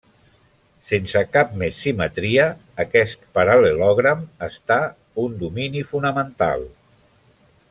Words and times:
Sense 0.91 1.21
cap 1.35 1.51
més 1.63 1.81
simetria, 1.87 2.47
aquest 2.85 3.29
paral·lelogram 3.37 4.27
està 4.51 4.81
un 5.27 5.41
domini 5.45 5.89
fonamental. 5.95 6.71